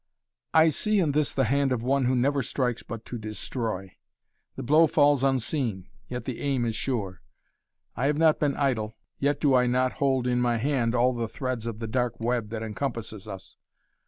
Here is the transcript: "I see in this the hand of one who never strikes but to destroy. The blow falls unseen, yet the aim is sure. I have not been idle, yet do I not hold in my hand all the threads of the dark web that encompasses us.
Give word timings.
"I 0.51 0.69
see 0.69 0.99
in 0.99 1.11
this 1.11 1.31
the 1.31 1.43
hand 1.43 1.71
of 1.71 1.83
one 1.83 2.05
who 2.05 2.15
never 2.15 2.41
strikes 2.41 2.81
but 2.81 3.05
to 3.05 3.19
destroy. 3.19 3.91
The 4.55 4.63
blow 4.63 4.87
falls 4.87 5.23
unseen, 5.23 5.89
yet 6.07 6.25
the 6.25 6.39
aim 6.39 6.65
is 6.65 6.75
sure. 6.75 7.21
I 7.95 8.07
have 8.07 8.17
not 8.17 8.39
been 8.39 8.57
idle, 8.57 8.97
yet 9.19 9.39
do 9.39 9.53
I 9.53 9.67
not 9.67 9.91
hold 10.01 10.25
in 10.25 10.41
my 10.41 10.57
hand 10.57 10.95
all 10.95 11.13
the 11.13 11.27
threads 11.29 11.67
of 11.67 11.77
the 11.77 11.85
dark 11.87 12.19
web 12.19 12.47
that 12.49 12.63
encompasses 12.63 13.27
us. 13.27 13.57